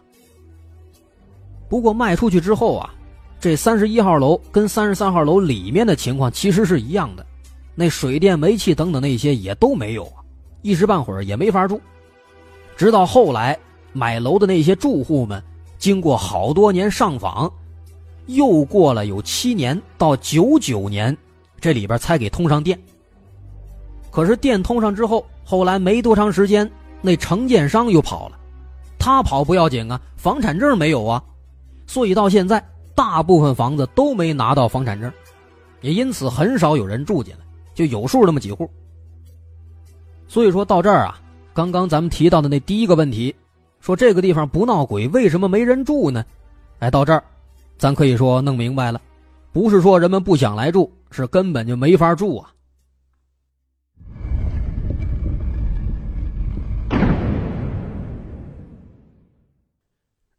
[1.68, 2.94] 不过卖出去之后啊，
[3.40, 7.26] 这三十一号楼跟三十三号楼里面的情况其实是一样的，
[7.76, 10.24] 那水电煤气等等那些也都没有啊，
[10.62, 11.80] 一时半会儿也没法住。
[12.78, 13.58] 直到后来
[13.94, 15.44] 买楼的那些住户们，
[15.78, 17.52] 经过好多年上访，
[18.28, 21.16] 又过了有七年到九九年。
[21.60, 22.80] 这里边才给通上电。
[24.12, 26.70] 可是电通上之后，后来没多长时间，
[27.02, 28.38] 那承建商又跑了。
[29.00, 31.24] 他跑不要紧啊，房产证没有啊，
[31.88, 35.12] 所以到现在大部分房子都没拿到房产证，
[35.82, 37.45] 也因此很少有人住进来，
[37.76, 38.68] 就有数那么几户。
[40.28, 41.22] 所以说到这儿啊，
[41.54, 43.36] 刚刚咱们提到的那第一个问题，
[43.80, 46.26] 说这个地方不闹鬼，为什么没人住呢？
[46.80, 47.24] 哎，到这儿，
[47.78, 49.00] 咱可以说弄明白了。
[49.52, 52.52] 不是说人们不想来住，是根本就没法住啊。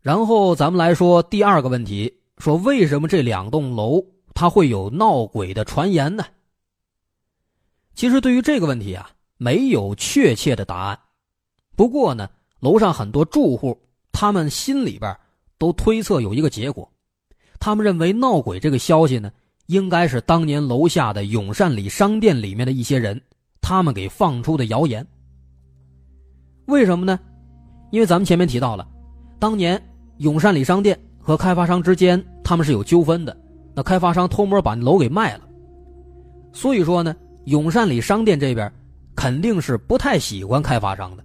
[0.03, 6.25] 然后咱们来说第二个问题，说为什么这两栋楼它会有闹鬼的传言呢？
[7.97, 10.99] 其实对于这个问题啊，没有确切的答案。
[11.75, 12.29] 不过呢，
[12.61, 13.77] 楼上很多住户
[14.13, 15.17] 他们心里边
[15.57, 16.87] 都推测有一个结果。
[17.59, 19.33] 他们认为闹鬼这个消息呢，
[19.69, 23.19] 应该是当年楼下的永善里商店里面的一些人，
[23.63, 25.05] 他们给放出的谣言。
[26.67, 27.19] 为什么呢？
[27.93, 28.87] 因为咱们前面提到了，
[29.39, 29.83] 当年
[30.19, 33.35] 永善里商店和开发商之间他们是有纠纷的，
[33.75, 35.49] 那开发商偷摸把楼给卖了，
[36.53, 38.73] 所以说呢，永善里商店这边
[39.17, 41.25] 肯定是不太喜欢开发商的。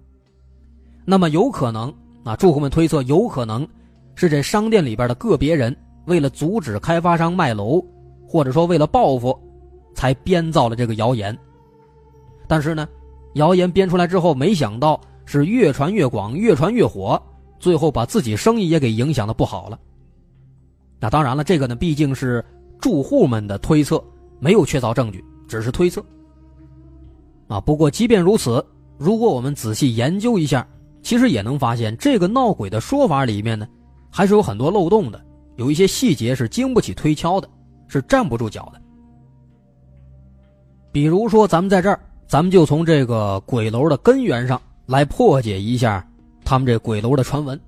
[1.04, 1.92] 那么有可能
[2.24, 3.66] 啊，住户们推测，有可能
[4.14, 5.76] 是这商店里边的个别人。
[6.06, 7.80] 为了阻止开发商卖楼，
[8.26, 9.38] 或者说为了报复，
[9.94, 11.36] 才编造了这个谣言。
[12.48, 12.88] 但是呢，
[13.34, 17.20] 谣言编出来之后，没想到是越传越广，越传越火，
[17.60, 19.78] 最后把自己生意也给影响的不好了。
[20.98, 22.44] 那当然了，这个呢毕竟是
[22.80, 24.02] 住户们的推测，
[24.40, 26.02] 没有确凿证据，只是推测。
[27.46, 28.64] 啊，不过即便如此，
[28.96, 30.66] 如果我们仔细研究一下，
[31.02, 33.68] 其实也能发现这个闹鬼的说法里面呢，
[34.10, 35.22] 还是有很多漏洞的。
[35.56, 37.46] 有一些细节是经不起推敲的，
[37.86, 38.80] 是站不住脚的。
[40.90, 46.08] 比如说，咱们在这儿，咱们就从这个鬼楼的根源上来破解一下
[46.46, 47.60] 他们这鬼楼的传闻。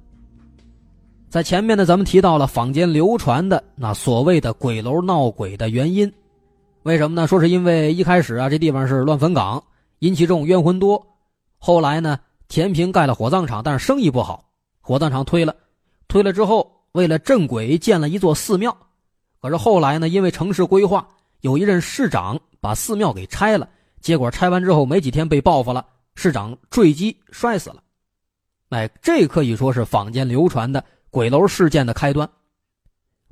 [1.29, 6.11] 在前面呢，咱们提到了坊间流传的那所谓的鬼楼闹鬼的原因，
[6.85, 7.27] 为什么呢？
[7.27, 9.65] 说是因为一开始啊，这地方是乱坟岗，
[10.01, 11.05] 阴气重，冤魂多。
[11.59, 14.45] 后来呢，填平盖了火葬场，但是生意不好，
[14.83, 15.57] 火葬场推了，
[16.07, 16.71] 推了之后。
[16.93, 18.77] 为了镇鬼，建了一座寺庙，
[19.41, 21.09] 可是后来呢，因为城市规划，
[21.41, 23.69] 有一任市长把寺庙给拆了，
[24.01, 27.83] 结果拆完之后没几天被报复了，市长坠机摔死了。
[28.69, 32.31] 哎，这可以说是坊间流传的鬼楼事件的开端。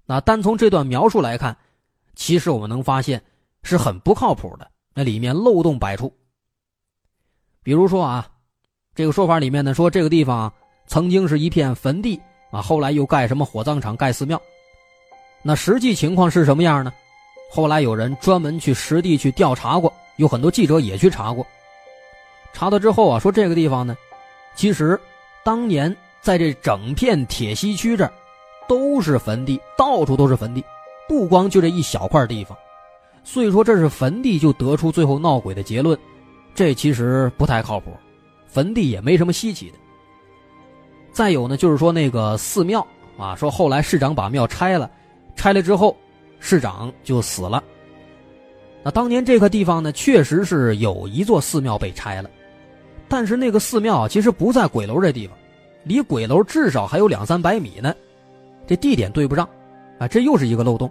[0.07, 1.57] 那单从这段描述来看，
[2.17, 3.23] 其实我们能发现
[3.63, 6.13] 是很不靠谱的，那里面漏洞百出。
[7.63, 8.29] 比如说啊，
[8.95, 10.53] 这个说法里面呢说这个地方
[10.87, 12.21] 曾经是一片坟地。
[12.51, 14.39] 啊，后来又盖什么火葬场、盖寺庙，
[15.43, 16.93] 那实际情况是什么样呢？
[17.51, 21.47] 后来有人专门去实地去调查过，有很多记者也去查过。
[22.53, 23.97] 查到之后啊，说这个地方呢，
[24.55, 25.01] 其实
[25.43, 28.13] 当年在这整片铁西区这儿
[28.69, 30.63] 都是坟地，到处都是坟地，
[31.09, 32.55] 不光就这一小块地方。
[33.25, 35.99] 所以说这是坟地，就得出最后闹鬼的结论，
[36.55, 37.93] 这其实不太靠谱。
[38.47, 39.77] 坟地也没什么稀奇的。
[41.13, 44.91] 再有呢，就是说那个寺庙啊，说后来市长把庙拆了，
[45.37, 45.97] 拆了之后，
[46.41, 47.63] 市长就死了。
[48.83, 52.29] 那当年这个地方呢，确实是有一座寺庙被拆了，
[53.09, 55.37] 但是那个寺庙其实不在鬼楼这地方，
[55.85, 57.95] 离鬼楼至少还有两三百米呢，
[58.67, 59.49] 这地点对不上，
[59.99, 60.91] 啊，这又是一个漏洞。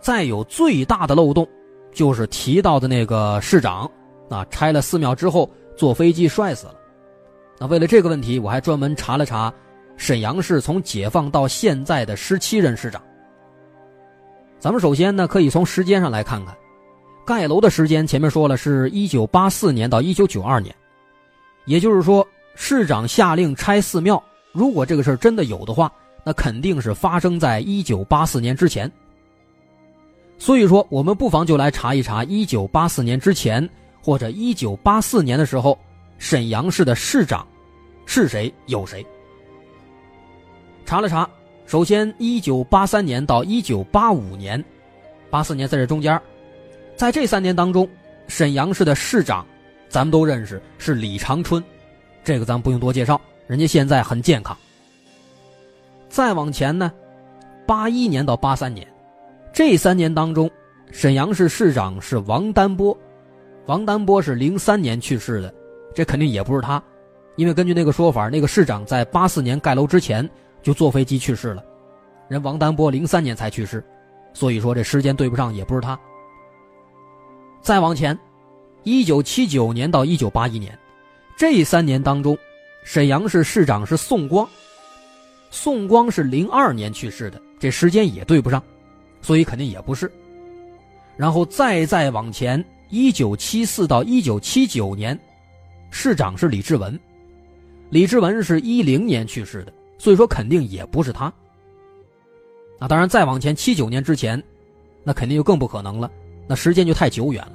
[0.00, 1.46] 再有最大的漏洞，
[1.92, 3.90] 就是提到的那个市长，
[4.28, 6.74] 啊，拆了寺庙之后坐飞机摔死了。
[7.58, 9.52] 那为了这个问题，我还专门查了查
[9.96, 13.02] 沈阳市从解放到现在的十七任市长。
[14.60, 16.56] 咱们首先呢，可以从时间上来看看，
[17.26, 20.74] 盖楼的时间前面说了是一九八四年到一九九二年，
[21.66, 25.92] 也就是说市长下令拆寺庙，如果这个事儿真的有的话，
[26.24, 28.90] 那肯定是发生在一九八四年之前。
[30.38, 33.68] 所以说，我们不妨就来查一查一九八四年之前
[34.00, 35.78] 或者一九八四年的时候，
[36.16, 37.46] 沈阳市的市长
[38.06, 39.04] 是谁有谁。
[40.86, 41.28] 查了查，
[41.66, 44.64] 首先一九八三年到一九八五年，
[45.28, 46.18] 八四年在这中间。
[46.96, 47.86] 在这三年当中，
[48.26, 49.44] 沈阳市的市长，
[49.88, 51.62] 咱们都认识是李长春，
[52.24, 54.56] 这个咱不用多介绍，人家现在很健康。
[56.08, 56.90] 再往前呢，
[57.66, 58.86] 八一年到八三年，
[59.52, 60.50] 这三年当中，
[60.90, 62.96] 沈阳市市长是王丹波，
[63.66, 65.52] 王丹波是零三年去世的，
[65.94, 66.82] 这肯定也不是他，
[67.36, 70.28] 因为根据那个说法，那个市长在八四年盖楼之前
[70.62, 71.64] 就坐飞机去世了，
[72.28, 73.84] 人王丹波零三年才去世，
[74.32, 75.98] 所以说这时间对不上，也不是他。
[77.60, 78.16] 再往前，
[78.84, 80.78] 一九七九年到一九八一年，
[81.36, 82.38] 这三年当中，
[82.84, 84.48] 沈阳市市长是宋光。
[85.50, 88.62] 宋光是零二年去世的，这时间也对不上，
[89.22, 90.10] 所以肯定也不是。
[91.16, 95.18] 然后再再往前，一九七四到一九七九年，
[95.90, 96.98] 市长是李志文。
[97.90, 101.32] 李志文是一零年去世的，所以说肯定也不是他。
[102.78, 104.40] 那当然，再往前七九年之前，
[105.02, 106.10] 那肯定就更不可能了。
[106.46, 107.52] 那时间就太久远了，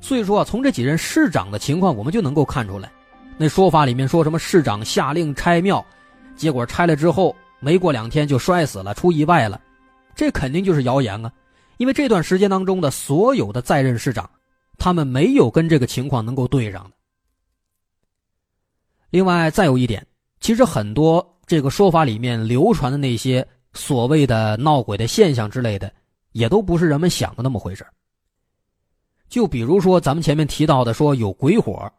[0.00, 2.90] 所以说啊，从这几任市长的情况，我们就能够看出来，
[3.36, 5.84] 那说法里面说什么市长下令拆庙，
[6.34, 9.60] 结果拆了之后没过两天就摔死了，出意外了，
[10.16, 11.32] 这肯定就是谣言啊！
[11.76, 14.28] 因为这段时间当中的所有的在任市长，
[14.78, 16.90] 他们没有跟这个情况能够对上的。
[19.10, 20.04] 另外，再有一点，
[20.40, 25.92] 其实很多这个说法里面流传的那些所谓的闹鬼的现象之类的。
[26.32, 27.82] 也都不是人们想的那么回事
[29.26, 31.90] 就比如说咱们前面提到的，说有鬼火，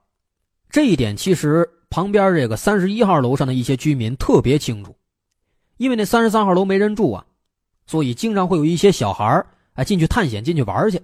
[0.70, 4.96] 这一点其实旁边这个三十一号楼上的一些居民特别清楚，
[5.78, 7.26] 因为那三十三号楼没人住啊，
[7.88, 11.02] 所以经常会有一些小孩哎进去探险、进去玩去，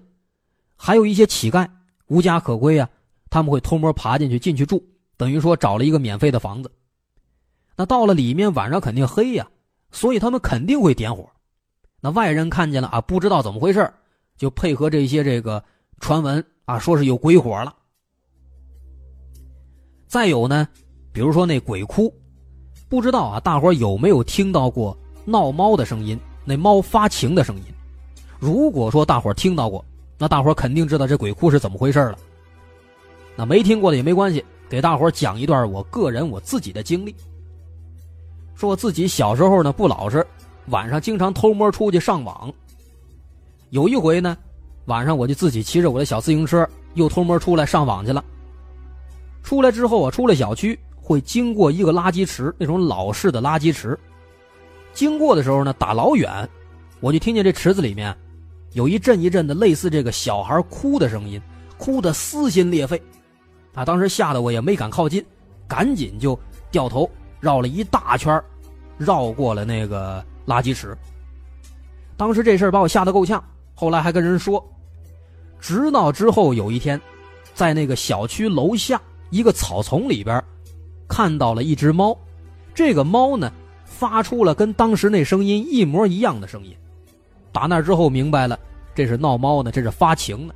[0.75, 1.67] 还有一些乞丐
[2.07, 2.87] 无家可归啊，
[3.29, 4.83] 他们会偷摸爬进去进去住，
[5.17, 6.69] 等于说找了一个免费的房子。
[7.75, 9.47] 那到了里面晚上肯定黑呀，
[9.91, 11.27] 所以他们肯定会点火。
[12.01, 13.91] 那外人看见了啊，不知道怎么回事
[14.37, 15.63] 就配合这些这个
[15.99, 17.73] 传闻啊，说是有鬼火了。
[20.05, 20.67] 再有呢，
[21.11, 22.13] 比如说那鬼哭，
[22.89, 26.19] 不知道啊，大伙有没有听到过闹猫的声音？
[26.45, 27.63] 那猫发情的声音。
[28.39, 29.83] 如果说大伙听到过，
[30.17, 32.17] 那大伙肯定知道这鬼哭是怎么回事了。
[33.35, 37.15] 那没听过的也没关系，给大伙讲一段我个人我自己的经历。
[38.55, 40.25] 说我自己小时候呢不老实。
[40.67, 42.49] 晚上经常偷摸出去上网。
[43.71, 44.37] 有一回呢，
[44.85, 48.23] 晚上我就自己骑着我的小自行车，又偷摸出来上网去了。
[49.41, 53.99] 出来之后啊，出了小区会经过一个垃圾池，那种老式的垃圾池。
[54.93, 56.47] 经过的时候呢，打老远，
[56.99, 58.15] 我就听见这池子里面
[58.73, 61.41] 有一阵一阵的类似这个小孩哭的声音，
[61.77, 63.01] 哭得撕心裂肺。
[63.73, 65.25] 啊，当时吓得我也没敢靠近，
[65.67, 66.39] 赶紧就
[66.71, 68.41] 掉头绕了一大圈，
[68.97, 70.23] 绕过了那个。
[70.45, 70.93] 垃圾池。
[72.17, 73.41] 当时这事儿把我吓得够呛，
[73.73, 74.61] 后来还跟人说，
[75.57, 76.99] 直到之后有一天，
[77.53, 80.43] 在那个小区楼下一个草丛里边，
[81.07, 82.13] 看到了一只猫，
[82.75, 83.49] 这个猫呢
[83.93, 86.75] 发出了跟当时那声音一模一样的声音，
[87.51, 88.59] 打那之后明白了，
[88.95, 90.53] 这是闹猫呢，这是发情呢。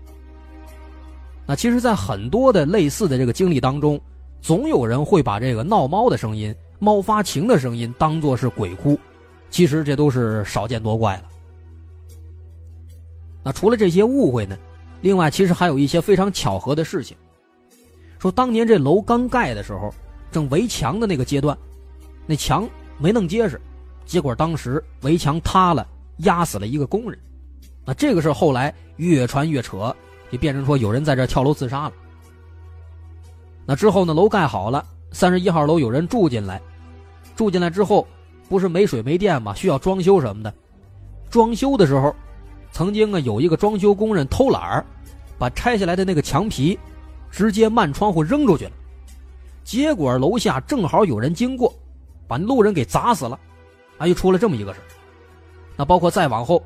[1.45, 3.97] 那其实，在很多的类似的这个经历当中，
[4.41, 8.99] 总有人会把这个闹猫的声音、猫发情的声音当做是鬼哭。
[9.49, 11.23] 其实这都是少见多怪了。
[13.43, 14.57] 那除了这些误会呢？
[14.99, 17.15] 另外，其实还有一些非常巧合的事情。
[18.19, 19.93] 说当年这楼刚盖的时候，
[20.31, 21.57] 正围墙的那个阶段，
[22.25, 22.67] 那墙
[22.97, 23.59] 没弄结实，
[24.05, 25.87] 结果当时围墙塌了，
[26.17, 27.19] 压死了一个工人。
[27.85, 29.95] 那这个事后来越传越扯，
[30.31, 31.93] 就变成说有人在这跳楼自杀了。
[33.65, 36.61] 那之后呢，楼盖好了，三十一号楼有人住进来，
[37.35, 38.07] 住进来之后。
[38.49, 39.53] 不是没水没电吗？
[39.53, 40.53] 需要装修什么的。
[41.29, 42.15] 装修的时候，
[42.71, 44.85] 曾经啊有一个装修工人偷懒儿，
[45.37, 46.79] 把拆下来的那个墙皮
[47.29, 48.71] 直接漫窗户扔出去了。
[49.65, 51.75] 结果楼下正好有人经过，
[52.27, 53.39] 把路人给砸死了。
[53.97, 54.79] 啊，又出了这么一个事
[55.75, 56.63] 那包括再往后，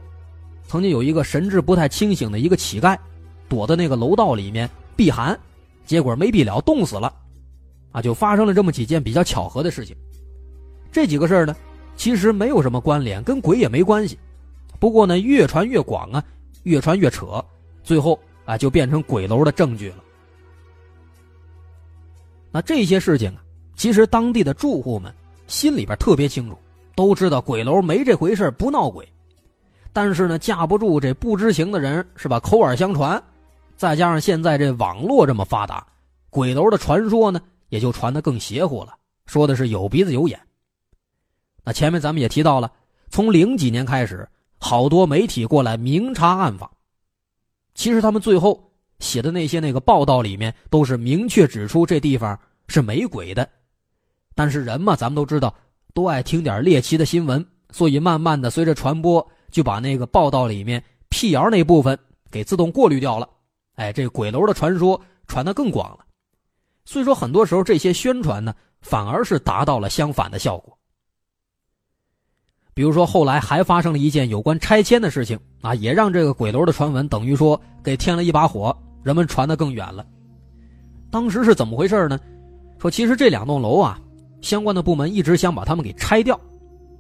[0.68, 2.97] 曾经有一个神志不太清醒的一个乞丐，
[3.47, 5.38] 躲在那个楼道里面避寒，
[5.86, 7.14] 结果没避了，冻死了。
[7.91, 9.95] 啊，就发生了这么几件比较巧合的事情。
[10.91, 11.55] 这几个事儿呢？
[11.97, 14.18] 其实没有什么关联，跟鬼也没关系。
[14.80, 16.24] 不过呢，越传越广啊，
[16.64, 17.43] 越传越扯，
[17.84, 20.03] 最后啊，就变成鬼楼的证据了。
[22.49, 23.43] 那这些事情啊，
[23.76, 25.14] 其实当地的住户们
[25.52, 26.58] 心里边特别清楚，
[26.95, 29.06] 都知道鬼楼没这回事，不闹鬼。
[29.91, 32.39] 但是呢，架不住这不知情的人是吧？
[32.39, 33.22] 口耳相传，
[33.76, 35.86] 再加上现在这网络这么发达，
[36.30, 38.95] 鬼楼的传说呢也就传得更邪乎了，
[39.26, 40.39] 说的是有鼻子有眼。
[41.66, 42.72] 那前面咱们也提到了，
[43.10, 44.26] 从零几年开始，
[44.58, 46.72] 好多媒体过来明察暗访，
[47.76, 52.39] 其实他们最后写的那些那个报道里面都是明确指出这地方
[52.70, 53.47] 是没鬼的，
[54.36, 55.54] 但是人嘛，咱们都知道
[55.94, 59.26] 都爱听点猎奇的新闻，所以慢慢的随着传播。
[59.52, 62.00] 就把那个报道里面辟谣那部分
[62.32, 63.28] 给自动过滤掉了，
[63.76, 66.06] 哎，这鬼楼的传说传得更广了。
[66.86, 70.78] 所以说，很多时候这些宣传呢，反而是达到了相反的效果。
[72.74, 78.74] 比如说，后来还发生了一件有关拆迁的事情啊，也让这个鬼楼的传闻等于说给添了一把火，
[79.04, 80.06] 人们传得更远了。
[81.12, 82.18] 当时是怎么回事呢？
[82.80, 84.00] 说其实这两栋楼啊，
[84.42, 86.39] 相关的部门一直想把它们给拆掉，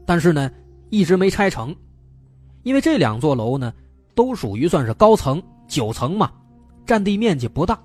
[0.05, 0.49] 但是呢，
[0.89, 1.75] 一直没拆成。
[2.63, 3.73] 因为这两座楼呢，
[4.15, 6.31] 都属于算是高层九层嘛，
[6.85, 7.79] 占地面积不大，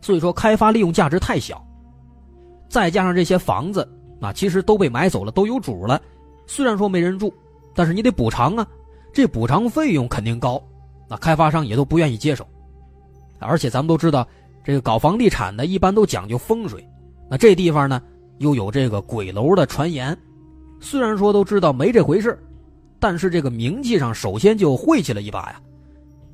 [0.00, 1.64] 所以说开发利用价值太小。
[2.68, 3.88] 再加上这些房子
[4.20, 6.00] 啊，其实都被买走了，都有主了。
[6.46, 7.32] 虽然说没人住，
[7.74, 8.66] 但是你得补偿啊，
[9.12, 10.60] 这补偿费用肯定高，
[11.08, 12.44] 那开发商也都不愿意接手。
[13.38, 14.26] 而且咱们都知道，
[14.64, 16.84] 这个搞房地产的一般都讲究风水，
[17.30, 18.02] 那这地方呢
[18.38, 20.16] 又有这个鬼楼的传言，
[20.80, 22.38] 虽然说都知道没这回事
[22.98, 25.60] 但是这个名气上首先就晦气了一把呀，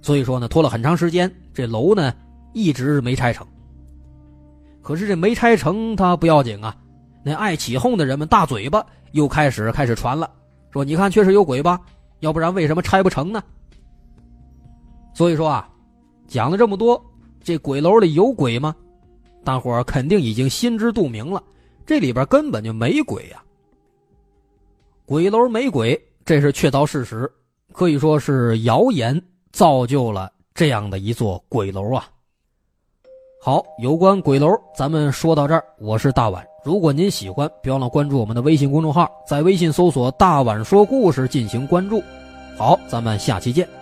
[0.00, 2.12] 所以说呢，拖了很长时间，这楼呢
[2.52, 3.46] 一直没拆成。
[4.80, 6.74] 可是这没拆成它不要紧啊，
[7.22, 10.30] 那爱起哄的人们大嘴巴又开始开始传了，
[10.70, 11.80] 说你看确实有鬼吧，
[12.20, 13.42] 要不然为什么拆不成呢？
[15.14, 15.68] 所以说啊，
[16.26, 17.00] 讲了这么多，
[17.42, 18.74] 这鬼楼里有鬼吗？
[19.44, 21.42] 大伙肯定已经心知肚明了，
[21.86, 23.42] 这里边根本就没鬼呀，
[25.04, 26.00] 鬼楼没鬼。
[26.24, 27.30] 这是确凿事实，
[27.72, 29.20] 可以说是谣言
[29.50, 32.08] 造就了这样的一座鬼楼啊。
[33.40, 35.64] 好，有关鬼楼，咱们说到这儿。
[35.80, 42.00] 我是大碗，如果您喜欢，别忘了关注我们的微信公众号，在微信搜索“大碗说故事”进行关注。
[42.56, 43.81] 好，咱们下期见。